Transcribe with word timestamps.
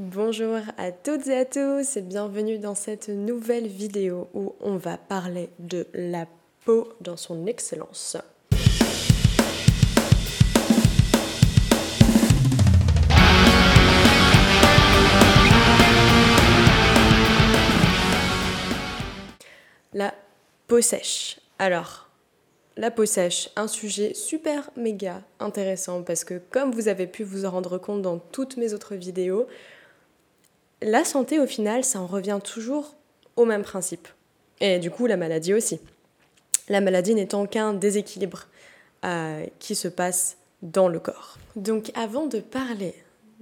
Bonjour 0.00 0.58
à 0.76 0.92
toutes 0.92 1.26
et 1.26 1.36
à 1.38 1.44
tous 1.44 1.96
et 1.96 2.02
bienvenue 2.02 2.60
dans 2.60 2.76
cette 2.76 3.08
nouvelle 3.08 3.66
vidéo 3.66 4.28
où 4.32 4.54
on 4.60 4.76
va 4.76 4.96
parler 4.96 5.50
de 5.58 5.88
la 5.92 6.28
peau 6.64 6.92
dans 7.00 7.16
son 7.16 7.46
excellence. 7.46 8.16
La 19.92 20.14
peau 20.68 20.80
sèche. 20.80 21.40
Alors, 21.58 22.08
la 22.76 22.92
peau 22.92 23.04
sèche, 23.04 23.50
un 23.56 23.66
sujet 23.66 24.14
super 24.14 24.70
méga 24.76 25.22
intéressant 25.40 26.04
parce 26.04 26.22
que 26.22 26.40
comme 26.50 26.70
vous 26.70 26.86
avez 26.86 27.08
pu 27.08 27.24
vous 27.24 27.46
en 27.46 27.50
rendre 27.50 27.78
compte 27.78 28.02
dans 28.02 28.18
toutes 28.18 28.58
mes 28.58 28.72
autres 28.74 28.94
vidéos, 28.94 29.48
la 30.82 31.04
santé 31.04 31.40
au 31.40 31.46
final, 31.46 31.84
ça 31.84 32.00
en 32.00 32.06
revient 32.06 32.38
toujours 32.42 32.94
au 33.36 33.44
même 33.44 33.62
principe. 33.62 34.08
Et 34.60 34.78
du 34.78 34.90
coup, 34.90 35.06
la 35.06 35.16
maladie 35.16 35.54
aussi. 35.54 35.80
La 36.68 36.80
maladie 36.80 37.14
n'étant 37.14 37.46
qu'un 37.46 37.72
déséquilibre 37.72 38.46
euh, 39.04 39.46
qui 39.58 39.74
se 39.74 39.88
passe 39.88 40.36
dans 40.62 40.88
le 40.88 40.98
corps. 40.98 41.38
Donc 41.56 41.90
avant 41.94 42.26
de 42.26 42.40
parler 42.40 42.94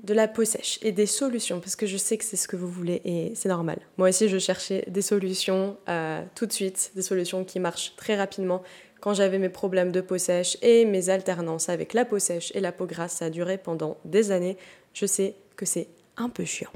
de 0.03 0.13
la 0.13 0.29
peau 0.29 0.45
sèche 0.45 0.79
et 0.83 0.93
des 0.93 1.07
solutions, 1.07 1.61
parce 1.61 1.75
que 1.75 1.87
je 1.87 1.97
sais 1.97 2.19
que 2.19 2.25
c'est 2.25 2.37
ce 2.37 2.47
que 2.47 2.57
vous 2.57 2.69
voulez 2.69 3.01
et 3.05 3.33
c'est 3.35 3.49
normal. 3.49 3.79
Moi 3.97 4.11
aussi, 4.11 4.29
je 4.29 4.39
cherchais 4.39 4.85
des 4.87 5.01
solutions 5.01 5.77
euh, 5.89 6.23
tout 6.35 6.45
de 6.47 6.53
suite, 6.53 6.93
des 6.95 7.03
solutions 7.03 7.45
qui 7.45 7.59
marchent 7.59 7.97
très 7.97 8.17
rapidement 8.17 8.63
quand 9.01 9.15
j'avais 9.15 9.39
mes 9.39 9.49
problèmes 9.49 9.93
de 9.93 10.01
peau 10.01 10.19
sèche 10.19 10.59
et 10.63 10.85
mes 10.85 11.09
alternances 11.09 11.69
avec 11.69 11.95
la 11.95 12.05
peau 12.05 12.19
sèche 12.19 12.53
et 12.55 12.61
la 12.61 12.73
peau 12.73 12.87
grasse, 12.87 13.13
ça 13.13 13.27
a 13.27 13.31
duré 13.31 13.59
pendant 13.59 13.97
des 14.05 14.31
années. 14.31 14.57
Je 14.93 15.07
sais 15.07 15.35
que 15.57 15.65
c'est 15.65 15.89
un 16.17 16.29
peu 16.29 16.45
chiant. 16.45 16.71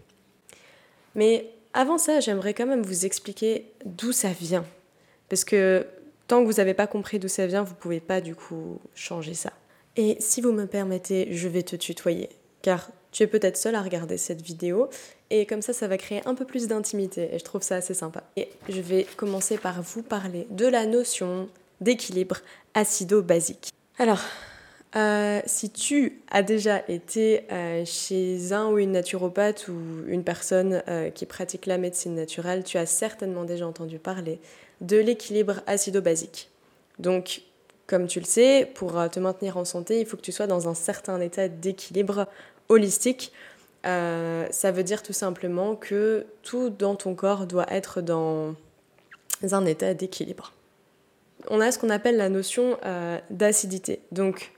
Mais 1.14 1.50
avant 1.72 1.98
ça, 1.98 2.20
j'aimerais 2.20 2.54
quand 2.54 2.66
même 2.66 2.82
vous 2.82 3.06
expliquer 3.06 3.66
d'où 3.84 4.12
ça 4.12 4.30
vient. 4.32 4.64
Parce 5.28 5.44
que 5.44 5.86
tant 6.26 6.42
que 6.42 6.46
vous 6.46 6.54
n'avez 6.54 6.74
pas 6.74 6.86
compris 6.86 7.18
d'où 7.18 7.28
ça 7.28 7.46
vient, 7.46 7.62
vous 7.62 7.74
ne 7.74 7.78
pouvez 7.78 8.00
pas 8.00 8.20
du 8.20 8.34
coup 8.34 8.80
changer 8.94 9.34
ça. 9.34 9.52
Et 9.96 10.16
si 10.20 10.40
vous 10.40 10.52
me 10.52 10.66
permettez, 10.66 11.28
je 11.30 11.48
vais 11.48 11.62
te 11.62 11.76
tutoyer. 11.76 12.28
Car 12.62 12.90
tu 13.12 13.22
es 13.22 13.26
peut-être 13.26 13.56
seul 13.56 13.74
à 13.74 13.82
regarder 13.82 14.16
cette 14.16 14.42
vidéo 14.42 14.88
et 15.30 15.46
comme 15.46 15.62
ça, 15.62 15.72
ça 15.72 15.88
va 15.88 15.96
créer 15.96 16.22
un 16.26 16.34
peu 16.34 16.44
plus 16.44 16.66
d'intimité 16.66 17.28
et 17.32 17.38
je 17.38 17.44
trouve 17.44 17.62
ça 17.62 17.76
assez 17.76 17.94
sympa. 17.94 18.24
Et 18.36 18.48
je 18.68 18.80
vais 18.80 19.06
commencer 19.16 19.58
par 19.58 19.82
vous 19.82 20.02
parler 20.02 20.46
de 20.50 20.66
la 20.66 20.86
notion 20.86 21.48
d'équilibre 21.80 22.38
acido-basique. 22.74 23.70
Alors, 23.98 24.20
euh, 24.96 25.40
si 25.46 25.70
tu 25.70 26.20
as 26.30 26.42
déjà 26.42 26.82
été 26.88 27.44
euh, 27.52 27.84
chez 27.84 28.52
un 28.52 28.66
ou 28.70 28.78
une 28.78 28.90
naturopathe 28.92 29.68
ou 29.68 29.78
une 30.08 30.24
personne 30.24 30.82
euh, 30.88 31.10
qui 31.10 31.26
pratique 31.26 31.66
la 31.66 31.78
médecine 31.78 32.16
naturelle, 32.16 32.64
tu 32.64 32.76
as 32.76 32.86
certainement 32.86 33.44
déjà 33.44 33.68
entendu 33.68 34.00
parler 34.00 34.40
de 34.80 34.96
l'équilibre 34.96 35.60
acido-basique. 35.68 36.50
Donc, 36.98 37.42
comme 37.86 38.08
tu 38.08 38.18
le 38.18 38.24
sais, 38.24 38.68
pour 38.74 38.92
te 39.10 39.20
maintenir 39.20 39.56
en 39.56 39.64
santé, 39.64 40.00
il 40.00 40.06
faut 40.06 40.16
que 40.16 40.22
tu 40.22 40.32
sois 40.32 40.46
dans 40.46 40.68
un 40.68 40.74
certain 40.74 41.20
état 41.20 41.48
d'équilibre 41.48 42.26
holistique. 42.68 43.32
ça 43.82 44.72
veut 44.72 44.82
dire 44.84 45.02
tout 45.02 45.12
simplement 45.12 45.74
que 45.74 46.26
tout 46.42 46.70
dans 46.70 46.94
ton 46.94 47.14
corps 47.14 47.46
doit 47.46 47.66
être 47.70 48.00
dans 48.00 48.54
un 49.50 49.66
état 49.66 49.94
d'équilibre 49.94 50.52
on 51.48 51.58
a 51.60 51.72
ce 51.72 51.78
qu'on 51.78 51.88
appelle 51.88 52.18
la 52.18 52.28
notion 52.28 52.76
d'acidité. 53.30 54.00
Donc, 54.12 54.52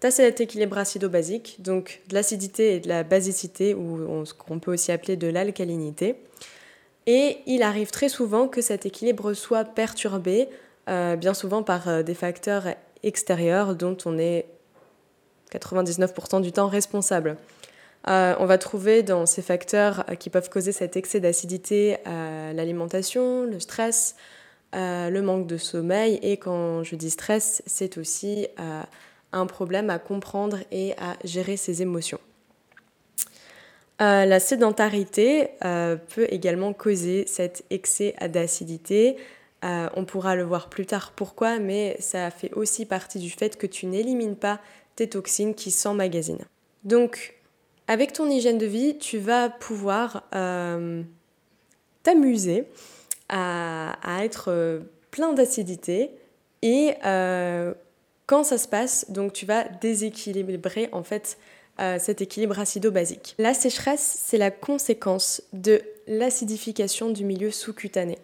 tu 0.00 0.06
as 0.06 0.10
cet 0.10 0.40
équilibre 0.40 0.78
acido-basique, 0.78 1.56
donc 1.58 2.00
de 2.08 2.14
l'acidité 2.14 2.76
et 2.76 2.80
de 2.80 2.88
la 2.88 3.02
basicité, 3.02 3.74
ou 3.74 4.24
ce 4.24 4.34
qu'on 4.34 4.58
peut 4.58 4.72
aussi 4.72 4.92
appeler 4.92 5.16
de 5.16 5.28
l'alcalinité. 5.28 6.16
Et 7.06 7.38
il 7.46 7.62
arrive 7.62 7.90
très 7.90 8.08
souvent 8.08 8.48
que 8.48 8.60
cet 8.60 8.86
équilibre 8.86 9.32
soit 9.32 9.64
perturbé, 9.64 10.48
euh, 10.88 11.16
bien 11.16 11.34
souvent 11.34 11.62
par 11.62 11.88
euh, 11.88 12.02
des 12.02 12.14
facteurs 12.14 12.64
extérieurs 13.02 13.74
dont 13.74 13.96
on 14.04 14.18
est 14.18 14.46
99% 15.52 16.40
du 16.42 16.52
temps 16.52 16.68
responsable. 16.68 17.36
on 18.06 18.46
va 18.46 18.58
trouver 18.58 19.02
dans 19.02 19.26
ces 19.26 19.42
facteurs 19.42 20.04
qui 20.18 20.30
peuvent 20.30 20.48
causer 20.48 20.70
cet 20.70 20.96
excès 20.96 21.18
d'acidité 21.18 21.96
l'alimentation, 22.06 23.44
le 23.44 23.58
stress, 23.58 24.14
euh, 24.76 25.10
le 25.10 25.20
manque 25.20 25.48
de 25.48 25.56
sommeil 25.56 26.20
et 26.22 26.36
quand 26.36 26.84
je 26.84 26.94
dis 26.94 27.10
stress, 27.10 27.60
c'est 27.66 27.98
aussi 27.98 28.46
euh, 28.60 28.82
un 29.32 29.46
problème 29.46 29.90
à 29.90 29.98
comprendre 29.98 30.58
et 30.70 30.92
à 30.98 31.16
gérer 31.24 31.56
ses 31.56 31.82
émotions. 31.82 32.20
Euh, 34.00 34.24
la 34.24 34.40
sédentarité 34.40 35.50
peut 35.60 36.26
également 36.30 36.72
causer 36.72 37.24
cet 37.26 37.64
excès 37.70 38.14
d'acidité. 38.28 39.16
on 39.62 40.04
pourra 40.06 40.36
le 40.36 40.42
voir 40.42 40.70
plus 40.70 40.86
tard 40.86 41.12
pourquoi, 41.14 41.58
mais 41.58 41.96
ça 42.00 42.30
fait 42.30 42.52
aussi 42.54 42.86
partie 42.86 43.18
du 43.18 43.30
fait 43.30 43.58
que 43.58 43.66
tu 43.66 43.86
n'élimines 43.86 44.36
pas 44.36 44.58
tes 44.96 45.08
toxines 45.08 45.54
qui 45.54 45.70
s'emmagasinent. 45.70 46.46
Donc, 46.84 47.34
avec 47.88 48.14
ton 48.14 48.30
hygiène 48.30 48.56
de 48.56 48.66
vie, 48.66 48.96
tu 48.98 49.18
vas 49.18 49.50
pouvoir 49.50 50.24
t'amuser 52.02 52.66
à, 53.28 54.18
être 54.22 54.46
euh, 54.48 54.80
plein 55.10 55.32
d'acidité 55.32 56.10
et 56.62 56.94
euh, 57.04 57.72
quand 58.30 58.44
ça 58.44 58.58
se 58.58 58.68
passe, 58.68 59.06
donc 59.10 59.32
tu 59.32 59.44
vas 59.44 59.64
déséquilibrer 59.64 60.88
en 60.92 61.02
fait 61.02 61.36
euh, 61.80 61.98
cet 61.98 62.20
équilibre 62.20 62.60
acido-basique. 62.60 63.34
La 63.38 63.54
sécheresse, 63.54 64.20
c'est 64.24 64.38
la 64.38 64.52
conséquence 64.52 65.42
de 65.52 65.82
l'acidification 66.06 67.10
du 67.10 67.24
milieu 67.24 67.50
sous-cutané. 67.50 68.18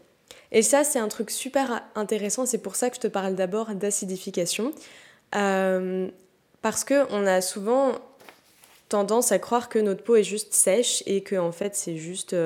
Et 0.53 0.63
ça, 0.63 0.85
c'est 0.85 1.01
un 1.01 1.09
truc 1.09 1.33
super 1.33 1.83
intéressant, 1.97 2.47
c'est 2.47 2.59
pour 2.59 2.77
ça 2.77 2.89
que 2.89 2.95
je 2.95 3.01
te 3.01 3.09
parle 3.09 3.35
d'abord 3.35 3.75
d'acidification. 3.75 4.71
parce 5.33 6.85
qu'on 6.85 7.27
a 7.27 7.41
souvent 7.41 7.91
tendance 8.89 9.33
à 9.33 9.41
croire 9.41 9.69
que 9.69 9.81
notre 9.81 10.05
peau 10.05 10.15
est 10.15 10.23
juste 10.23 10.55
sèche 10.55 11.03
et 11.07 11.25
que 11.25 11.35
en 11.35 11.51
fait 11.51 11.75
c'est 11.75 11.97
juste 11.97 12.37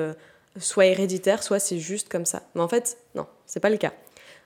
soit 0.59 0.87
héréditaire, 0.87 1.43
soit 1.43 1.59
c'est 1.59 1.77
juste 1.77 2.09
comme 2.09 2.25
ça. 2.25 2.41
Mais 2.55 2.61
en 2.61 2.67
fait, 2.67 2.97
non, 3.13 3.27
c'est 3.45 3.59
pas 3.59 3.69
le 3.69 3.77
cas. 3.77 3.93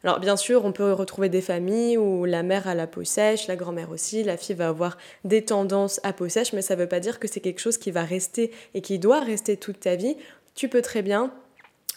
Alors 0.04 0.20
bien 0.20 0.36
sûr, 0.36 0.66
on 0.66 0.72
peut 0.72 0.94
retrouver 0.94 1.30
des 1.30 1.42
familles 1.42 1.98
où 1.98 2.26
la 2.26 2.44
mère 2.44 2.68
a 2.68 2.76
la 2.76 2.86
peau 2.86 3.04
sèche, 3.04 3.48
la 3.48 3.56
grand-mère 3.56 3.90
aussi, 3.90 4.24
la 4.24 4.38
fille 4.38 4.56
va 4.56 4.68
avoir 4.68 4.98
des 5.24 5.44
tendances 5.44 6.00
à 6.04 6.14
peau 6.14 6.30
sèche, 6.30 6.54
mais 6.54 6.62
ça 6.62 6.76
ne 6.76 6.82
veut 6.82 6.88
pas 6.88 7.00
dire 7.00 7.20
que 7.20 7.28
c'est 7.28 7.40
quelque 7.40 7.60
chose 7.60 7.78
qui 7.78 7.92
va 7.92 8.04
rester 8.04 8.52
et 8.74 8.82
qui 8.82 9.00
doit 9.00 9.20
rester 9.20 9.58
toute 9.58 9.80
ta 9.80 9.96
vie. 9.96 10.16
Tu 10.54 10.70
peux 10.70 10.82
très 10.82 11.02
bien 11.02 11.34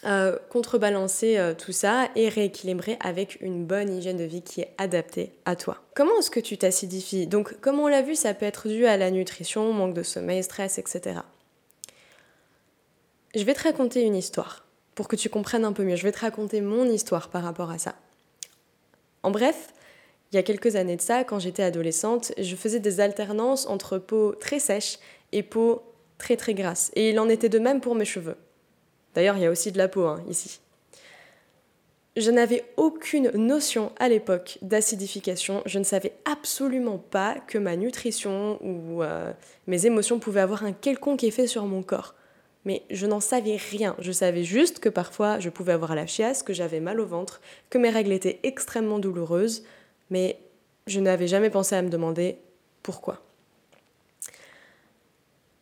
euh, 0.05 0.37
contrebalancer 0.49 1.39
euh, 1.39 1.55
tout 1.55 1.73
ça 1.73 2.09
et 2.15 2.29
rééquilibrer 2.29 2.97
avec 3.01 3.41
une 3.41 3.67
bonne 3.67 3.93
hygiène 3.93 4.17
de 4.17 4.23
vie 4.23 4.43
qui 4.43 4.61
est 4.61 4.73
adaptée 4.79 5.33
à 5.45 5.57
toi. 5.57 5.79
Comment 5.97 6.17
est-ce 6.21 6.31
que 6.31 6.39
tu 6.39 6.57
t'acidifies? 6.57 7.27
Donc 7.27 7.61
comme 7.61 7.81
on 7.81 7.89
l'a 7.89 8.03
vu, 8.03 8.15
ça 8.15 8.33
peut 8.33 8.47
être 8.47 8.69
dû 8.69 8.87
à 8.87 8.97
la 8.97 9.11
nutrition, 9.11 9.73
manque 9.73 9.95
de 9.95 10.05
sommeil, 10.05 10.45
stress, 10.45 10.79
etc. 10.79 11.21
Je 13.35 13.43
vais 13.43 13.55
te 13.55 13.65
raconter 13.65 14.03
une 14.03 14.15
histoire 14.15 14.68
pour 14.99 15.07
que 15.07 15.15
tu 15.15 15.29
comprennes 15.29 15.65
un 15.65 15.73
peu 15.73 15.85
mieux. 15.85 15.95
Je 15.95 16.03
vais 16.03 16.11
te 16.11 16.19
raconter 16.19 16.61
mon 16.61 16.85
histoire 16.85 17.29
par 17.29 17.45
rapport 17.45 17.71
à 17.71 17.79
ça. 17.79 17.95
En 19.23 19.31
bref, 19.31 19.69
il 20.33 20.35
y 20.35 20.39
a 20.41 20.43
quelques 20.43 20.75
années 20.75 20.97
de 20.97 21.01
ça, 21.01 21.23
quand 21.23 21.39
j'étais 21.39 21.63
adolescente, 21.63 22.33
je 22.37 22.57
faisais 22.57 22.81
des 22.81 22.99
alternances 22.99 23.67
entre 23.67 23.99
peau 23.99 24.35
très 24.35 24.59
sèche 24.59 24.99
et 25.31 25.45
peau 25.45 25.83
très 26.19 26.37
très 26.37 26.53
grasse. 26.53 26.91
Et 26.97 27.11
il 27.11 27.21
en 27.21 27.29
était 27.29 27.49
de 27.49 27.61
même 27.61 27.81
pour 27.81 27.95
mes 27.95 28.05
cheveux. 28.05 28.35
D'ailleurs, 29.15 29.37
il 29.37 29.45
y 29.45 29.47
a 29.47 29.53
aussi 29.53 29.71
de 29.71 29.79
la 29.79 29.87
peau 29.87 30.05
hein, 30.05 30.21
ici. 30.29 30.59
Je 32.17 32.33
n'avais 32.33 32.65
aucune 32.77 33.31
notion 33.37 33.93
à 34.01 34.09
l'époque 34.09 34.59
d'acidification. 34.63 35.63
Je 35.65 35.79
ne 35.79 35.85
savais 35.85 36.15
absolument 36.25 36.99
pas 36.99 37.37
que 37.47 37.57
ma 37.59 37.77
nutrition 37.77 38.59
ou 38.65 39.05
euh, 39.05 39.33
mes 39.69 39.87
émotions 39.87 40.19
pouvaient 40.19 40.41
avoir 40.41 40.65
un 40.65 40.73
quelconque 40.73 41.23
effet 41.23 41.47
sur 41.47 41.67
mon 41.67 41.85
corps 41.85 42.17
mais 42.65 42.83
je 42.91 43.07
n'en 43.07 43.21
savais 43.21 43.57
rien. 43.57 43.97
Je 43.99 44.13
savais 44.13 44.45
juste 44.45 44.79
que 44.79 44.89
parfois 44.89 45.39
je 45.39 45.49
pouvais 45.49 45.73
avoir 45.73 45.95
la 45.95 46.07
chiasse, 46.07 46.43
que 46.43 46.53
j'avais 46.53 46.81
mal 46.81 47.01
au 47.01 47.07
ventre, 47.07 47.41
que 47.71 47.79
mes 47.79 47.91
règles 47.91 48.13
étaient 48.13 48.41
extrêmement 48.43 48.99
douloureuses, 48.99 49.65
mais 50.11 50.39
je 50.87 51.01
n'avais 51.01 51.27
jamais 51.27 51.51
pensé 51.51 51.75
à 51.75 51.83
me 51.83 51.91
demander 51.91 52.39
pourquoi. 52.83 53.23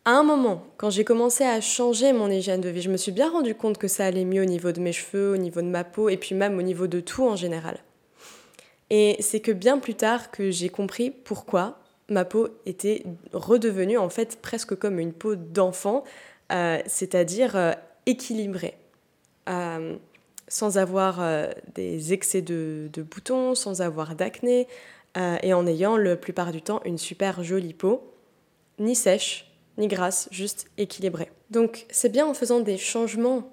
À 0.05 0.11
un 0.11 0.23
moment, 0.23 0.65
quand 0.77 0.89
j'ai 0.89 1.03
commencé 1.03 1.43
à 1.43 1.59
changer 1.59 2.13
mon 2.13 2.29
hygiène 2.29 2.61
de 2.61 2.69
vie, 2.69 2.81
je 2.81 2.89
me 2.89 2.95
suis 2.95 3.11
bien 3.11 3.29
rendu 3.29 3.53
compte 3.55 3.77
que 3.77 3.89
ça 3.89 4.05
allait 4.05 4.23
mieux 4.23 4.41
au 4.41 4.45
niveau 4.45 4.71
de 4.71 4.79
mes 4.79 4.93
cheveux, 4.93 5.33
au 5.33 5.37
niveau 5.37 5.61
de 5.61 5.67
ma 5.67 5.83
peau 5.83 6.07
et 6.07 6.15
puis 6.15 6.33
même 6.33 6.57
au 6.57 6.61
niveau 6.61 6.87
de 6.87 7.01
tout 7.01 7.27
en 7.27 7.35
général. 7.35 7.77
Et 8.89 9.17
c'est 9.19 9.41
que 9.41 9.51
bien 9.51 9.79
plus 9.79 9.95
tard 9.95 10.31
que 10.31 10.49
j'ai 10.49 10.69
compris 10.69 11.11
pourquoi 11.11 11.79
ma 12.09 12.23
peau 12.23 12.47
était 12.65 13.03
redevenue 13.33 13.97
en 13.97 14.07
fait 14.07 14.39
presque 14.41 14.75
comme 14.75 14.99
une 14.99 15.11
peau 15.11 15.35
d'enfant 15.35 16.05
euh, 16.51 16.79
c'est-à-dire 16.85 17.55
euh, 17.55 17.73
équilibré, 18.05 18.75
euh, 19.49 19.97
sans 20.47 20.77
avoir 20.77 21.21
des 21.75 22.13
excès 22.13 22.41
de, 22.41 22.89
boutons, 22.95 23.53
sans 23.53 23.81
avoir 23.81 24.15
d'acné, 24.15 24.67
et 25.41 25.53
en 25.53 25.65
ayant 25.65 25.97
la 25.97 26.15
plupart 26.15 26.51
du 26.51 26.61
temps 26.61 26.79
une 26.85 26.99
super 26.99 27.43
jolie 27.43 27.73
peau, 27.73 28.13
ni 28.77 28.95
sèche, 28.95 29.51
ni 29.77 29.87
grasse, 29.87 30.29
juste 30.31 30.69
équilibrée. 30.77 31.31
Donc 31.49 31.85
c'est 31.89 32.09
bien 32.09 32.25
en 32.27 32.33
faisant 32.33 32.59
des 32.59 32.77
changements 32.77 33.51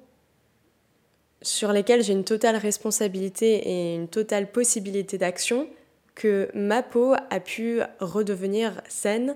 sur 1.41 1.73
lesquels 1.73 2.03
j'ai 2.03 2.13
une 2.13 2.25
totale 2.25 2.57
responsabilité 2.57 3.69
et 3.69 3.95
une 3.95 4.09
totale 4.09 4.53
possibilité 4.53 5.19
d'action 5.19 5.69
que 6.15 6.49
ma 6.55 6.83
peau 6.83 7.15
a 7.31 7.41
pu 7.41 7.81
redevenir 7.99 8.81
saine 8.89 9.35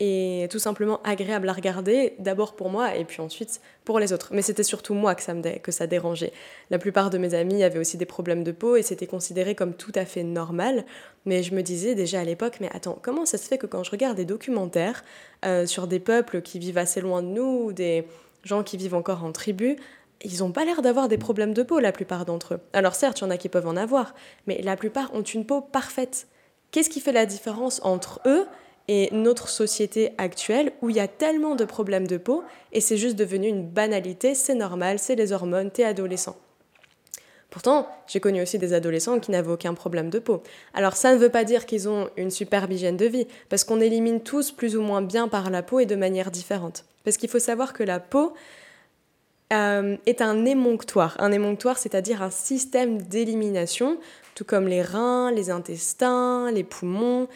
et 0.00 0.46
tout 0.50 0.60
simplement 0.60 1.00
agréable 1.02 1.48
à 1.48 1.52
regarder, 1.52 2.14
d'abord 2.20 2.54
pour 2.54 2.70
moi 2.70 2.94
et 2.94 3.04
puis 3.04 3.20
ensuite 3.20 3.60
pour 3.84 3.98
les 3.98 4.12
autres. 4.12 4.28
Mais 4.32 4.42
c'était 4.42 4.62
surtout 4.62 4.94
moi 4.94 5.16
que 5.16 5.22
ça, 5.22 5.34
me 5.34 5.58
que 5.58 5.72
ça 5.72 5.88
dérangeait. 5.88 6.32
La 6.70 6.78
plupart 6.78 7.10
de 7.10 7.18
mes 7.18 7.34
amis 7.34 7.64
avaient 7.64 7.80
aussi 7.80 7.96
des 7.96 8.06
problèmes 8.06 8.44
de 8.44 8.52
peau 8.52 8.76
et 8.76 8.82
c'était 8.82 9.08
considéré 9.08 9.56
comme 9.56 9.74
tout 9.74 9.92
à 9.96 10.04
fait 10.04 10.22
normal. 10.22 10.84
Mais 11.24 11.42
je 11.42 11.52
me 11.52 11.62
disais 11.62 11.96
déjà 11.96 12.20
à 12.20 12.24
l'époque, 12.24 12.58
mais 12.60 12.70
attends, 12.72 12.98
comment 13.02 13.26
ça 13.26 13.38
se 13.38 13.48
fait 13.48 13.58
que 13.58 13.66
quand 13.66 13.82
je 13.82 13.90
regarde 13.90 14.16
des 14.16 14.24
documentaires 14.24 15.04
euh, 15.44 15.66
sur 15.66 15.88
des 15.88 15.98
peuples 15.98 16.42
qui 16.42 16.60
vivent 16.60 16.78
assez 16.78 17.00
loin 17.00 17.22
de 17.22 17.28
nous, 17.28 17.64
ou 17.66 17.72
des 17.72 18.04
gens 18.44 18.62
qui 18.62 18.76
vivent 18.76 18.94
encore 18.94 19.24
en 19.24 19.32
tribu, 19.32 19.76
ils 20.22 20.38
n'ont 20.38 20.52
pas 20.52 20.64
l'air 20.64 20.80
d'avoir 20.80 21.08
des 21.08 21.18
problèmes 21.18 21.54
de 21.54 21.62
peau, 21.62 21.80
la 21.80 21.92
plupart 21.92 22.24
d'entre 22.24 22.54
eux. 22.54 22.60
Alors 22.72 22.94
certes, 22.94 23.20
il 23.20 23.24
y 23.24 23.26
en 23.26 23.30
a 23.30 23.36
qui 23.36 23.48
peuvent 23.48 23.66
en 23.66 23.76
avoir, 23.76 24.14
mais 24.46 24.60
la 24.62 24.76
plupart 24.76 25.12
ont 25.14 25.22
une 25.22 25.44
peau 25.44 25.60
parfaite. 25.60 26.28
Qu'est-ce 26.70 26.90
qui 26.90 27.00
fait 27.00 27.12
la 27.12 27.26
différence 27.26 27.80
entre 27.82 28.20
eux 28.26 28.46
et 28.88 29.08
notre 29.12 29.48
société 29.48 30.12
actuelle 30.18 30.72
où 30.82 30.90
il 30.90 30.96
y 30.96 31.00
a 31.00 31.08
tellement 31.08 31.54
de 31.54 31.64
problèmes 31.64 32.06
de 32.06 32.16
peau 32.16 32.42
et 32.72 32.80
c'est 32.80 32.96
juste 32.96 33.16
devenu 33.16 33.46
une 33.48 33.66
banalité, 33.66 34.34
c'est 34.34 34.54
normal, 34.54 34.98
c'est 34.98 35.14
les 35.14 35.32
hormones, 35.32 35.70
t'es 35.70 35.84
adolescent. 35.84 36.36
Pourtant, 37.50 37.88
j'ai 38.06 38.20
connu 38.20 38.42
aussi 38.42 38.58
des 38.58 38.74
adolescents 38.74 39.20
qui 39.20 39.30
n'avaient 39.30 39.52
aucun 39.52 39.72
problème 39.72 40.10
de 40.10 40.18
peau. 40.18 40.42
Alors 40.74 40.96
ça 40.96 41.14
ne 41.14 41.18
veut 41.18 41.30
pas 41.30 41.44
dire 41.44 41.64
qu'ils 41.64 41.88
ont 41.88 42.10
une 42.16 42.30
superbe 42.30 42.72
hygiène 42.72 42.96
de 42.96 43.06
vie, 43.06 43.26
parce 43.48 43.64
qu'on 43.64 43.80
élimine 43.80 44.20
tous 44.20 44.52
plus 44.52 44.76
ou 44.76 44.82
moins 44.82 45.02
bien 45.02 45.28
par 45.28 45.50
la 45.50 45.62
peau 45.62 45.80
et 45.80 45.86
de 45.86 45.96
manière 45.96 46.30
différente. 46.30 46.84
Parce 47.04 47.16
qu'il 47.16 47.30
faut 47.30 47.38
savoir 47.38 47.72
que 47.72 47.82
la 47.82 48.00
peau, 48.00 48.34
euh, 49.50 49.96
est 50.04 50.20
un 50.20 50.44
émonctoire. 50.44 51.16
Un 51.18 51.32
émonctoire, 51.32 51.78
c'est-à-dire 51.78 52.20
un 52.20 52.30
système 52.30 53.00
d'élimination, 53.00 53.98
tout 54.34 54.44
comme 54.44 54.68
les 54.68 54.82
reins, 54.82 55.32
les 55.32 55.48
intestins, 55.48 56.50
les 56.50 56.64
poumons. 56.64 57.28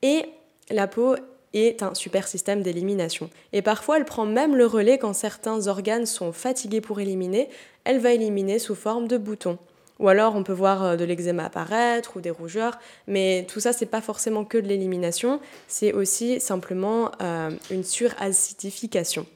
Et 0.00 0.24
la 0.70 0.86
peau 0.86 1.16
est 1.54 1.82
un 1.82 1.94
super 1.94 2.28
système 2.28 2.62
d'élimination. 2.62 3.30
Et 3.52 3.62
parfois, 3.62 3.96
elle 3.96 4.04
prend 4.04 4.26
même 4.26 4.56
le 4.56 4.66
relais 4.66 4.98
quand 4.98 5.14
certains 5.14 5.66
organes 5.66 6.06
sont 6.06 6.32
fatigués 6.32 6.80
pour 6.80 7.00
éliminer. 7.00 7.48
Elle 7.84 7.98
va 7.98 8.12
éliminer 8.12 8.58
sous 8.58 8.74
forme 8.74 9.08
de 9.08 9.16
boutons. 9.16 9.58
Ou 9.98 10.08
alors, 10.08 10.36
on 10.36 10.44
peut 10.44 10.52
voir 10.52 10.84
euh, 10.84 10.96
de 10.96 11.04
l'eczéma 11.04 11.46
apparaître 11.46 12.16
ou 12.16 12.20
des 12.20 12.30
rougeurs, 12.30 12.78
mais 13.06 13.46
tout 13.48 13.60
ça, 13.60 13.72
c'est 13.72 13.86
pas 13.86 14.00
forcément 14.00 14.44
que 14.44 14.58
de 14.58 14.68
l'élimination, 14.68 15.40
c'est 15.66 15.92
aussi 15.92 16.40
simplement 16.40 17.10
euh, 17.20 17.50
une 17.70 17.82
suracidification. 17.82 19.26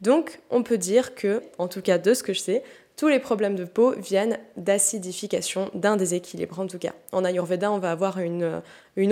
Donc, 0.00 0.40
on 0.50 0.62
peut 0.62 0.78
dire 0.78 1.14
que, 1.14 1.42
en 1.58 1.66
tout 1.66 1.82
cas 1.82 1.98
de 1.98 2.14
ce 2.14 2.22
que 2.22 2.32
je 2.32 2.40
sais, 2.40 2.62
tous 2.96 3.08
les 3.08 3.18
problèmes 3.18 3.56
de 3.56 3.64
peau 3.64 3.92
viennent 3.92 4.38
d'acidification, 4.56 5.70
d'un 5.74 5.96
déséquilibre 5.96 6.60
en 6.60 6.66
tout 6.66 6.78
cas. 6.78 6.92
En 7.12 7.24
Ayurveda, 7.24 7.70
on 7.72 7.78
va 7.78 7.90
avoir 7.90 8.18
une, 8.18 8.62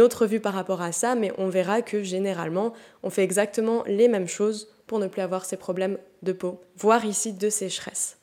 autre 0.00 0.26
vue 0.26 0.40
par 0.40 0.54
rapport 0.54 0.82
à 0.82 0.92
ça, 0.92 1.14
mais 1.14 1.32
on 1.38 1.48
verra 1.48 1.82
que 1.82 2.02
généralement, 2.02 2.72
on 3.02 3.10
fait 3.10 3.24
exactement 3.24 3.82
les 3.86 4.08
mêmes 4.08 4.28
choses 4.28 4.68
pour 4.86 4.98
ne 4.98 5.08
plus 5.08 5.22
avoir 5.22 5.44
ces 5.44 5.56
problèmes 5.56 5.98
de 6.22 6.32
peau, 6.32 6.60
voire 6.76 7.04
ici 7.04 7.32
de 7.32 7.50
sécheresse. 7.50 8.18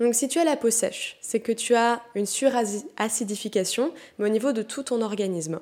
Donc 0.00 0.14
si 0.14 0.28
tu 0.28 0.38
as 0.38 0.44
la 0.44 0.56
peau 0.56 0.70
sèche, 0.70 1.18
c'est 1.20 1.40
que 1.40 1.52
tu 1.52 1.74
as 1.74 2.02
une 2.14 2.26
suracidification, 2.26 3.92
mais 4.18 4.26
au 4.26 4.30
niveau 4.30 4.52
de 4.52 4.62
tout 4.62 4.82
ton 4.82 5.00
organisme. 5.02 5.60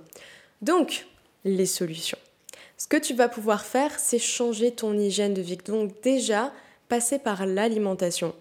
Donc, 0.63 1.07
les 1.45 1.67
solutions. 1.67 2.19
Ce 2.79 2.89
que 2.89 2.97
tu 2.97 3.15
vas 3.15 3.29
pouvoir 3.29 3.65
faire, 3.65 3.99
c'est 3.99 4.19
changer 4.19 4.73
ton 4.73 4.99
hygiène 4.99 5.35
de 5.35 5.43
vie. 5.43 5.59
Donc 5.59 6.01
déjà, 6.03 6.53
passer 6.89 7.19
par 7.19 7.47
l'alimentation. 7.47 8.35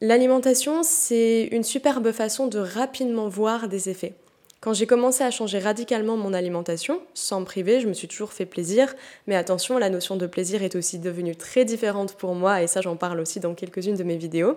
L'alimentation, 0.00 0.82
c'est 0.82 1.48
une 1.50 1.64
superbe 1.64 2.12
façon 2.12 2.46
de 2.46 2.58
rapidement 2.58 3.28
voir 3.28 3.68
des 3.68 3.88
effets. 3.88 4.14
Quand 4.60 4.72
j'ai 4.72 4.86
commencé 4.86 5.22
à 5.22 5.30
changer 5.30 5.60
radicalement 5.60 6.16
mon 6.16 6.32
alimentation, 6.32 7.00
sans 7.14 7.40
me 7.40 7.44
priver, 7.44 7.80
je 7.80 7.88
me 7.88 7.92
suis 7.92 8.08
toujours 8.08 8.32
fait 8.32 8.46
plaisir, 8.46 8.94
mais 9.26 9.36
attention, 9.36 9.78
la 9.78 9.88
notion 9.88 10.16
de 10.16 10.26
plaisir 10.26 10.62
est 10.64 10.74
aussi 10.74 10.98
devenue 10.98 11.36
très 11.36 11.64
différente 11.64 12.14
pour 12.14 12.34
moi, 12.34 12.62
et 12.62 12.66
ça 12.66 12.80
j'en 12.80 12.96
parle 12.96 13.20
aussi 13.20 13.38
dans 13.38 13.54
quelques-unes 13.54 13.96
de 13.96 14.02
mes 14.02 14.16
vidéos. 14.16 14.56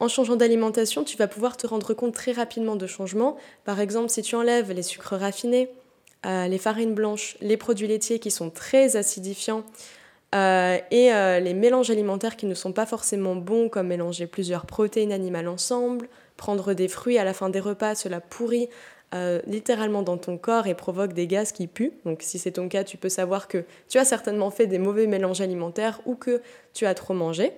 En 0.00 0.08
changeant 0.08 0.36
d'alimentation, 0.36 1.04
tu 1.04 1.16
vas 1.16 1.26
pouvoir 1.26 1.56
te 1.56 1.66
rendre 1.66 1.94
compte 1.94 2.14
très 2.14 2.32
rapidement 2.32 2.76
de 2.76 2.86
changements. 2.86 3.36
Par 3.64 3.80
exemple, 3.80 4.10
si 4.10 4.22
tu 4.22 4.36
enlèves 4.36 4.72
les 4.72 4.82
sucres 4.82 5.16
raffinés, 5.16 5.70
euh, 6.26 6.46
les 6.46 6.58
farines 6.58 6.94
blanches, 6.94 7.36
les 7.40 7.56
produits 7.56 7.86
laitiers 7.86 8.18
qui 8.18 8.30
sont 8.30 8.50
très 8.50 8.96
acidifiants 8.96 9.64
euh, 10.34 10.78
et 10.90 11.12
euh, 11.12 11.40
les 11.40 11.54
mélanges 11.54 11.90
alimentaires 11.90 12.36
qui 12.36 12.46
ne 12.46 12.54
sont 12.54 12.72
pas 12.72 12.86
forcément 12.86 13.36
bons, 13.36 13.68
comme 13.68 13.88
mélanger 13.88 14.26
plusieurs 14.26 14.66
protéines 14.66 15.12
animales 15.12 15.48
ensemble, 15.48 16.08
prendre 16.36 16.74
des 16.74 16.88
fruits 16.88 17.18
à 17.18 17.24
la 17.24 17.32
fin 17.34 17.48
des 17.48 17.60
repas, 17.60 17.94
cela 17.94 18.20
pourrit 18.20 18.68
littéralement 19.46 20.02
dans 20.02 20.18
ton 20.18 20.36
corps 20.36 20.66
et 20.66 20.74
provoque 20.74 21.14
des 21.14 21.26
gaz 21.26 21.52
qui 21.52 21.66
puent. 21.66 21.94
Donc 22.04 22.18
si 22.20 22.38
c'est 22.38 22.50
ton 22.50 22.68
cas, 22.68 22.84
tu 22.84 22.98
peux 22.98 23.08
savoir 23.08 23.48
que 23.48 23.64
tu 23.88 23.96
as 23.96 24.04
certainement 24.04 24.50
fait 24.50 24.66
des 24.66 24.78
mauvais 24.78 25.06
mélanges 25.06 25.40
alimentaires 25.40 26.02
ou 26.04 26.14
que 26.14 26.42
tu 26.74 26.84
as 26.84 26.92
trop 26.92 27.14
mangé. 27.14 27.54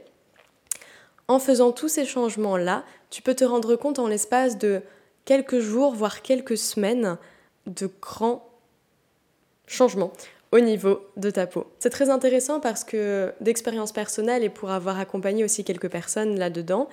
En 1.27 1.41
faisant 1.41 1.73
tous 1.73 1.89
ces 1.89 2.05
changements-là, 2.05 2.85
tu 3.11 3.21
peux 3.21 3.35
te 3.35 3.43
rendre 3.43 3.75
compte 3.75 3.99
en 3.99 4.07
l'espace 4.07 4.59
de 4.59 4.83
quelques 5.25 5.59
jours, 5.59 5.93
voire 5.93 6.23
quelques 6.23 6.57
semaines, 6.57 7.19
de 7.67 7.91
grands 8.01 8.49
changement 9.67 10.13
au 10.53 10.61
niveau 10.61 11.01
de 11.17 11.31
ta 11.31 11.47
peau. 11.47 11.67
C'est 11.79 11.91
très 11.91 12.11
intéressant 12.11 12.61
parce 12.61 12.85
que 12.85 13.33
d'expérience 13.41 13.93
personnelle 13.93 14.43
et 14.43 14.49
pour 14.49 14.71
avoir 14.71 14.99
accompagné 14.99 15.45
aussi 15.45 15.65
quelques 15.65 15.89
personnes 15.89 16.39
là-dedans, 16.39 16.89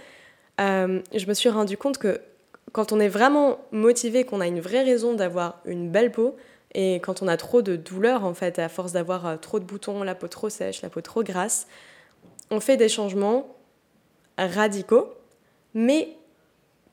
euh, 0.62 1.01
je 1.13 1.25
me 1.25 1.33
suis 1.33 1.50
rendu 1.50 1.77
compte 1.77 1.98
que 1.98 2.21
quand 2.71 2.92
on 2.92 3.00
est 3.00 3.07
vraiment 3.07 3.59
motivé, 3.71 4.25
qu'on 4.25 4.42
a 4.42 4.48
une 4.48 4.59
vraie 4.59 4.83
raison 4.83 5.13
d'avoir 5.13 5.62
une 5.65 5.89
belle 5.89 6.12
peau, 6.12 6.36
et 6.74 6.95
quand 6.95 7.21
on 7.21 7.27
a 7.27 7.38
trop 7.38 7.62
de 7.62 7.75
douleur 7.75 8.25
en 8.25 8.33
fait, 8.33 8.59
à 8.59 8.69
force 8.69 8.92
d'avoir 8.92 9.25
euh, 9.25 9.38
trop 9.38 9.60
de 9.60 9.65
boutons, 9.65 10.03
la 10.03 10.15
peau 10.15 10.27
trop 10.27 10.50
sèche, 10.50 10.81
la 10.81 10.89
peau 10.89 11.01
trop 11.01 11.24
grasse, 11.24 11.68
on 12.51 12.60
fait 12.60 12.77
des 12.77 12.89
changements 12.89 13.56
radicaux, 14.38 15.13
mais 15.74 16.16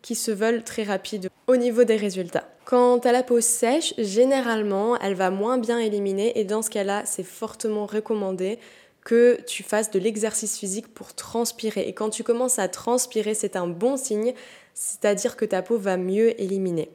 qui 0.05 0.15
se 0.15 0.31
veulent 0.31 0.63
très 0.63 0.83
rapides 0.83 1.31
au 1.47 1.57
niveau 1.57 1.85
des 1.85 1.97
résultats. 1.97 2.47
Quand 2.67 3.01
tu 3.01 3.09
as 3.09 3.13
la 3.13 3.23
peau 3.23 3.41
sèche, 3.41 3.95
généralement, 3.97 4.99
elle 4.99 5.15
va 5.15 5.31
moins 5.31 5.57
bien 5.57 5.79
éliminer 5.79 6.39
et 6.39 6.45
dans 6.45 6.61
ce 6.61 6.69
cas-là, 6.69 7.05
c'est 7.07 7.25
fortement 7.25 7.87
recommandé 7.87 8.59
que 9.03 9.41
tu 9.47 9.63
fasses 9.63 9.91
de 9.91 9.99
l'exercice 9.99 10.59
physique 10.59 10.93
pour 10.93 11.15
transpirer. 11.15 11.89
Et 11.89 11.95
quand 11.95 12.11
tu 12.11 12.23
commences 12.23 12.59
à 12.59 12.69
transpirer, 12.69 13.33
c'est 13.33 13.57
un 13.57 13.67
bon 13.67 13.97
signe, 13.97 14.35
c'est-à-dire 14.75 15.37
que 15.37 15.47
ta 15.47 15.63
peau 15.63 15.79
va 15.79 15.97
mieux 15.97 16.39
éliminer. 16.39 16.91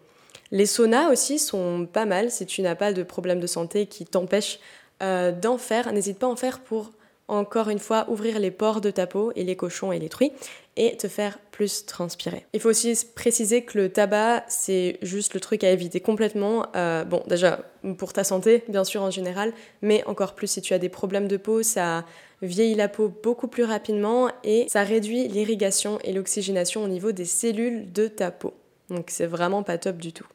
Les 0.51 0.67
saunas 0.67 1.11
aussi 1.11 1.39
sont 1.39 1.87
pas 1.91 2.05
mal 2.05 2.29
si 2.29 2.45
tu 2.45 2.61
n'as 2.61 2.75
pas 2.75 2.93
de 2.93 3.01
problème 3.01 3.39
de 3.39 3.47
santé 3.47 3.87
qui 3.87 4.05
t'empêche 4.05 4.59
euh, 5.01 5.31
d'en 5.31 5.57
faire. 5.57 5.91
N'hésite 5.93 6.19
pas 6.19 6.27
à 6.27 6.29
en 6.29 6.35
faire 6.35 6.59
pour 6.59 6.91
encore 7.29 7.69
une 7.69 7.79
fois, 7.79 8.09
ouvrir 8.09 8.39
les 8.39 8.51
pores 8.51 8.81
de 8.81 8.89
ta 8.89 9.07
peau 9.07 9.31
et 9.35 9.43
les 9.43 9.55
cochons 9.55 9.91
et 9.91 9.99
les 9.99 10.09
truies 10.09 10.31
et 10.79 10.95
te 10.95 11.07
faire 11.07 11.37
plus 11.51 11.85
transpirer. 11.85 12.45
Il 12.53 12.61
faut 12.61 12.69
aussi 12.69 12.97
préciser 13.13 13.63
que 13.63 13.77
le 13.77 13.89
tabac, 13.89 14.45
c'est 14.47 14.97
juste 15.01 15.33
le 15.33 15.41
truc 15.41 15.65
à 15.65 15.71
éviter 15.71 15.99
complètement. 15.99 16.67
Euh, 16.75 17.03
bon, 17.03 17.21
déjà, 17.27 17.59
pour 17.97 18.13
ta 18.13 18.23
santé, 18.23 18.63
bien 18.69 18.85
sûr, 18.85 19.01
en 19.03 19.11
général, 19.11 19.51
mais 19.81 20.03
encore 20.05 20.35
plus 20.35 20.47
si 20.47 20.61
tu 20.61 20.73
as 20.73 20.79
des 20.79 20.87
problèmes 20.87 21.27
de 21.27 21.35
peau, 21.35 21.61
ça 21.63 22.05
vieillit 22.41 22.75
la 22.75 22.87
peau 22.87 23.13
beaucoup 23.21 23.49
plus 23.49 23.65
rapidement 23.65 24.29
et 24.45 24.67
ça 24.69 24.83
réduit 24.83 25.27
l'irrigation 25.27 25.99
et 26.05 26.13
l'oxygénation 26.13 26.81
au 26.81 26.87
niveau 26.87 27.11
des 27.11 27.25
cellules 27.25 27.91
de 27.91 28.07
ta 28.07 28.31
peau. 28.31 28.53
Donc 28.89 29.07
c'est 29.09 29.25
vraiment 29.25 29.63
pas 29.63 29.77
top 29.77 29.97
du 29.97 30.13
tout. 30.13 30.27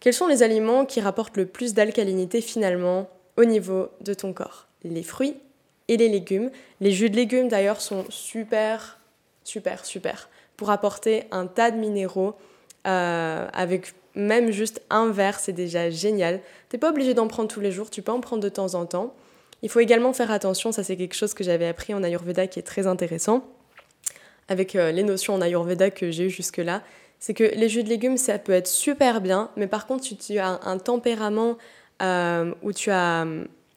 Quels 0.00 0.14
sont 0.14 0.26
les 0.26 0.42
aliments 0.42 0.84
qui 0.84 1.00
rapportent 1.00 1.36
le 1.36 1.46
plus 1.46 1.74
d'alcalinité 1.74 2.40
finalement 2.40 3.08
au 3.36 3.44
niveau 3.44 3.88
de 4.00 4.14
ton 4.14 4.32
corps? 4.32 4.66
Les 4.82 5.04
fruits 5.04 5.36
et 5.88 5.96
les 5.96 6.08
légumes. 6.08 6.50
Les 6.80 6.92
jus 6.92 7.10
de 7.10 7.16
légumes 7.16 7.48
d'ailleurs 7.48 7.80
sont 7.80 8.04
super, 8.08 8.98
super, 9.44 9.84
super 9.84 10.28
pour 10.56 10.70
apporter 10.70 11.24
un 11.30 11.46
tas 11.46 11.70
de 11.70 11.76
minéraux 11.76 12.34
euh, 12.86 13.46
avec 13.52 13.92
même 14.14 14.50
juste 14.50 14.80
un 14.88 15.10
verre, 15.10 15.38
c'est 15.38 15.52
déjà 15.52 15.90
génial. 15.90 16.40
T'es 16.70 16.78
pas 16.78 16.90
obligé 16.90 17.12
d'en 17.12 17.28
prendre 17.28 17.48
tous 17.48 17.60
les 17.60 17.70
jours, 17.70 17.90
tu 17.90 18.00
peux 18.02 18.12
en 18.12 18.20
prendre 18.20 18.42
de 18.42 18.48
temps 18.48 18.74
en 18.74 18.86
temps. 18.86 19.14
Il 19.62 19.68
faut 19.68 19.80
également 19.80 20.12
faire 20.12 20.30
attention, 20.30 20.72
ça 20.72 20.82
c'est 20.82 20.96
quelque 20.96 21.14
chose 21.14 21.34
que 21.34 21.44
j'avais 21.44 21.66
appris 21.66 21.92
en 21.92 22.02
Ayurveda 22.02 22.46
qui 22.46 22.58
est 22.58 22.62
très 22.62 22.86
intéressant, 22.86 23.44
avec 24.48 24.74
euh, 24.74 24.92
les 24.92 25.02
notions 25.02 25.34
en 25.34 25.40
Ayurveda 25.40 25.90
que 25.90 26.10
j'ai 26.10 26.24
eues 26.24 26.30
jusque-là, 26.30 26.82
c'est 27.18 27.34
que 27.34 27.44
les 27.44 27.68
jus 27.68 27.82
de 27.82 27.88
légumes 27.88 28.16
ça 28.16 28.38
peut 28.38 28.52
être 28.52 28.66
super 28.66 29.20
bien, 29.20 29.50
mais 29.56 29.66
par 29.66 29.86
contre 29.86 30.04
si 30.04 30.16
tu 30.16 30.38
as 30.38 30.60
un 30.62 30.78
tempérament 30.78 31.56
euh, 32.02 32.54
où 32.62 32.72
tu 32.72 32.90
as 32.90 33.26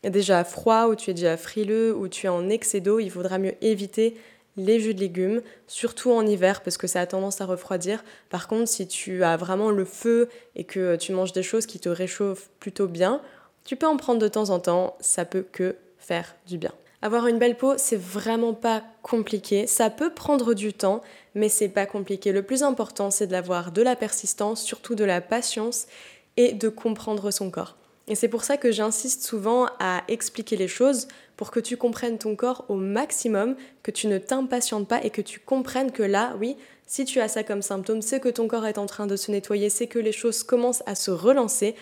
déjà 0.04 0.44
froid, 0.44 0.88
ou 0.88 0.96
tu 0.96 1.12
es 1.12 1.14
déjà 1.14 1.38
frileux, 1.38 1.96
ou 1.96 2.08
tu 2.08 2.28
es 2.28 2.30
en 2.30 2.50
excès 2.50 2.80
d'eau, 2.80 3.00
il 3.00 3.10
vaudra 3.10 3.38
mieux 3.38 3.56
éviter 3.62 4.16
les 4.58 4.80
jus 4.80 4.94
de 4.94 5.00
légumes, 5.00 5.42
surtout 5.68 6.12
en 6.12 6.26
hiver 6.26 6.62
parce 6.62 6.78
que 6.78 6.88
ça 6.88 7.02
a 7.02 7.06
tendance 7.06 7.40
à 7.42 7.46
refroidir. 7.46 8.04
Par 8.30 8.48
contre, 8.48 8.68
si 8.68 8.88
tu 8.88 9.24
as 9.24 9.38
vraiment 9.38 9.72
le 9.72 9.86
feu 9.86 10.30
et 10.56 10.66
que 10.66 10.96
tu 10.98 11.14
manges 11.14 11.32
des 11.34 11.44
choses 11.44 11.66
qui 11.66 11.80
te 11.80 11.90
réchauffent 11.90 12.50
plutôt 12.60 12.88
bien, 12.88 13.22
Tu 13.66 13.76
peux 13.76 13.86
en 13.86 13.98
prendre 13.98 14.20
de 14.20 14.28
temps 14.28 14.50
en 14.50 14.60
temps, 14.60 14.98
ça 15.00 15.26
peut 15.26 15.46
que 15.52 15.76
faire 16.00 16.36
du 16.48 16.58
bien. 16.58 16.72
Avoir 17.04 17.28
une 17.28 17.38
belle 17.38 17.56
peau, 17.56 17.76
c'est 17.78 18.00
vraiment 18.00 18.56
pas 18.56 18.84
compliqué. 19.04 19.68
Ça 19.68 19.92
peut 19.92 20.12
prendre 20.12 20.56
du 20.56 20.74
temps, 20.74 21.02
mais 21.36 21.50
c'est 21.50 21.70
pas 21.70 21.86
compliqué. 21.86 22.32
Le 22.32 22.42
plus 22.42 22.64
important, 22.64 23.12
c'est 23.12 23.28
de 23.28 23.32
l'avoir 23.32 23.72
de 23.72 23.84
la 23.84 23.96
persistance, 23.96 24.64
surtout 24.64 24.96
de 24.96 25.04
la 25.04 25.22
patience 25.22 25.86
et 26.36 26.54
de 26.54 26.68
comprendre 26.68 27.30
son 27.30 27.52
corps. 27.52 27.78
Et 28.10 28.16
c'est 28.16 28.28
pour 28.28 28.44
ça 28.44 28.58
que 28.58 28.72
j'insiste 28.72 29.24
souvent 29.24 29.68
à 29.80 30.04
expliquer 30.08 30.58
les 30.58 30.68
choses 30.68 31.08
pour 31.38 31.52
que 31.52 31.60
tu 31.60 31.78
comprennes 31.78 32.18
ton 32.18 32.36
corps 32.36 32.66
au 32.68 32.76
maximum, 32.76 33.56
que 33.84 33.92
tu 33.92 34.08
ne 34.08 34.18
t'impatientes 34.18 34.88
pas 34.88 35.02
et 35.04 35.12
que 35.12 35.22
tu 35.22 35.40
comprennes 35.40 35.92
que 35.92 36.02
là, 36.02 36.36
oui, 36.40 36.58
si 36.88 37.06
tu 37.06 37.22
as 37.22 37.28
ça 37.28 37.44
comme 37.44 37.62
symptôme, 37.62 38.02
c'est 38.02 38.20
que 38.20 38.28
ton 38.28 38.48
corps 38.48 38.66
est 38.66 38.80
en 38.80 38.88
train 38.88 39.06
de 39.06 39.16
se 39.16 39.30
nettoyer, 39.30 39.70
c'est 39.70 39.86
que 39.86 40.00
les 40.00 40.12
choses 40.12 40.42
commencent 40.42 40.82
à 40.88 40.96
se 40.96 41.12
relancer. 41.12 41.76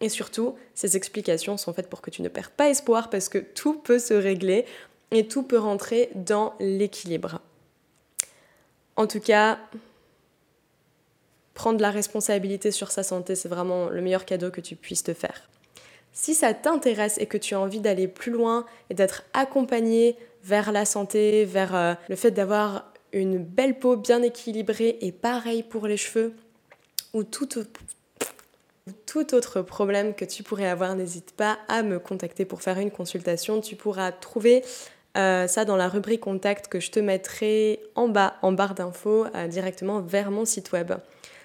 Et 0.00 0.08
surtout, 0.08 0.54
ces 0.74 0.96
explications 0.96 1.56
sont 1.56 1.72
faites 1.72 1.90
pour 1.90 2.00
que 2.00 2.10
tu 2.10 2.22
ne 2.22 2.28
perds 2.28 2.52
pas 2.52 2.70
espoir 2.70 3.10
parce 3.10 3.28
que 3.28 3.38
tout 3.38 3.74
peut 3.74 3.98
se 3.98 4.14
régler 4.14 4.66
et 5.10 5.26
tout 5.26 5.42
peut 5.42 5.58
rentrer 5.58 6.10
dans 6.14 6.54
l'équilibre. 6.60 7.40
En 8.94 9.08
tout 9.08 9.20
cas, 9.20 9.58
prendre 11.54 11.80
la 11.80 11.90
responsabilité 11.90 12.70
sur 12.70 12.92
sa 12.92 13.02
santé, 13.02 13.34
c'est 13.34 13.48
vraiment 13.48 13.88
le 13.88 14.00
meilleur 14.00 14.24
cadeau 14.24 14.52
que 14.52 14.60
tu 14.60 14.76
puisses 14.76 15.02
te 15.02 15.12
faire. 15.12 15.48
Si 16.12 16.34
ça 16.34 16.52
t'intéresse 16.52 17.18
et 17.18 17.26
que 17.26 17.38
tu 17.38 17.54
as 17.54 17.60
envie 17.60 17.80
d'aller 17.80 18.08
plus 18.08 18.32
loin 18.32 18.66
et 18.90 18.94
d'être 18.94 19.24
accompagné 19.32 20.16
vers 20.44 20.72
la 20.72 20.84
santé, 20.84 21.44
vers 21.44 21.74
euh, 21.74 21.94
le 22.08 22.16
fait 22.16 22.30
d'avoir 22.30 22.92
une 23.12 23.38
belle 23.38 23.78
peau 23.78 23.96
bien 23.96 24.22
équilibrée 24.22 24.98
et 25.00 25.12
pareil 25.12 25.62
pour 25.62 25.86
les 25.86 25.96
cheveux 25.96 26.34
ou 27.14 27.24
tout, 27.24 27.58
autre 29.34 29.62
problème 29.62 30.14
que 30.14 30.24
tu 30.24 30.42
pourrais 30.42 30.66
avoir, 30.66 30.94
n'hésite 30.96 31.32
pas 31.32 31.58
à 31.68 31.82
me 31.82 31.98
contacter 31.98 32.44
pour 32.44 32.62
faire 32.62 32.78
une 32.78 32.90
consultation. 32.90 33.60
Tu 33.60 33.76
pourras 33.76 34.12
trouver 34.12 34.64
euh, 35.18 35.46
ça 35.46 35.64
dans 35.64 35.76
la 35.76 35.88
rubrique 35.88 36.22
contact 36.22 36.68
que 36.68 36.80
je 36.80 36.90
te 36.90 36.98
mettrai 36.98 37.80
en 37.94 38.08
bas, 38.08 38.36
en 38.40 38.52
barre 38.52 38.74
d'infos, 38.74 39.26
euh, 39.34 39.46
directement 39.46 40.00
vers 40.00 40.30
mon 40.30 40.46
site 40.46 40.72
web. 40.72 40.92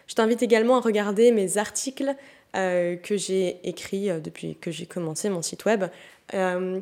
Je 0.08 0.16
t'invite 0.16 0.42
également 0.42 0.78
à 0.78 0.80
regarder 0.80 1.32
mes 1.32 1.58
articles 1.58 2.16
que 2.54 3.18
j'ai 3.18 3.60
écrits 3.68 4.10
depuis 4.22 4.56
que 4.56 4.72
j'ai 4.72 4.86
commencé 4.86 5.30
mon 5.30 5.42
site 5.42 5.66
web, 5.66 5.86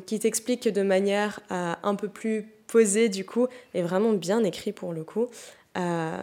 qui 0.06 0.18
t'expliquent 0.18 0.68
de 0.68 0.82
manière 0.82 1.40
un 1.50 1.94
peu 1.94 2.08
plus 2.08 2.46
posé 2.66 3.08
du 3.08 3.24
coup 3.24 3.46
et 3.74 3.82
vraiment 3.82 4.12
bien 4.12 4.44
écrit 4.44 4.72
pour 4.72 4.92
le 4.92 5.04
coup. 5.04 5.28
Euh, 5.76 6.22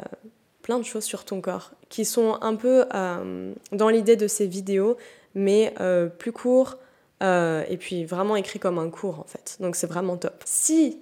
plein 0.62 0.79
de 0.79 0.83
choses 0.83 1.03
sur 1.03 1.25
ton 1.25 1.41
corps 1.41 1.71
qui 1.89 2.05
sont 2.05 2.38
un 2.41 2.55
peu 2.55 2.85
euh, 2.93 3.53
dans 3.71 3.89
l'idée 3.89 4.15
de 4.15 4.27
ces 4.27 4.47
vidéos 4.47 4.97
mais 5.35 5.73
euh, 5.79 6.07
plus 6.07 6.31
courts 6.31 6.77
et 7.21 7.77
puis 7.79 8.03
vraiment 8.03 8.35
écrit 8.35 8.59
comme 8.59 8.77
un 8.77 8.89
cours 8.89 9.19
en 9.19 9.23
fait. 9.23 9.55
Donc 9.62 9.77
c'est 9.77 9.88
vraiment 9.88 10.17
top. 10.17 10.43
Si 10.43 11.00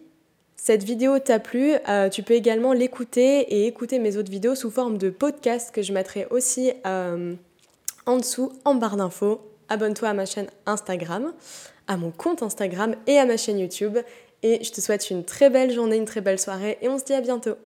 cette 0.55 0.83
vidéo 0.83 1.17
t'a 1.17 1.39
plu, 1.39 1.73
tu 2.11 2.21
peux 2.21 2.35
également 2.35 2.73
l'écouter 2.73 3.39
et 3.39 3.65
écouter 3.65 3.97
mes 3.97 4.17
autres 4.17 4.29
vidéos 4.29 4.53
sous 4.53 4.69
forme 4.69 4.99
de 4.99 5.09
podcast 5.09 5.73
que 5.73 5.81
je 5.81 5.91
mettrai 5.91 6.27
aussi 6.29 6.73
en 8.05 8.17
dessous 8.17 8.51
en 8.65 8.75
barre 8.75 8.97
d'infos. 8.97 9.41
Abonne-toi 9.69 10.09
à 10.09 10.13
ma 10.13 10.25
chaîne 10.25 10.47
Instagram, 10.65 11.33
à 11.87 11.97
mon 11.97 12.11
compte 12.11 12.43
Instagram 12.43 12.95
et 13.07 13.17
à 13.17 13.25
ma 13.25 13.37
chaîne 13.37 13.59
YouTube 13.59 13.97
et 14.43 14.63
je 14.63 14.71
te 14.71 14.81
souhaite 14.81 15.09
une 15.09 15.23
très 15.23 15.49
belle 15.49 15.71
journée, 15.71 15.97
une 15.97 16.05
très 16.05 16.21
belle 16.21 16.39
soirée 16.39 16.77
et 16.81 16.89
on 16.89 16.97
se 16.97 17.03
dit 17.03 17.13
à 17.13 17.21
bientôt. 17.21 17.55